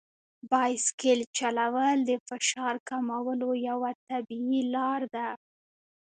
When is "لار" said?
4.73-5.01